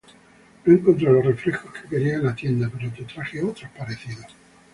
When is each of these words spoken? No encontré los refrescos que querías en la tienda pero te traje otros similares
No 0.65 0.73
encontré 0.73 1.11
los 1.11 1.23
refrescos 1.23 1.71
que 1.73 1.87
querías 1.87 2.17
en 2.21 2.25
la 2.25 2.33
tienda 2.33 2.71
pero 2.75 2.91
te 2.91 3.03
traje 3.03 3.43
otros 3.43 3.69
similares 4.01 4.35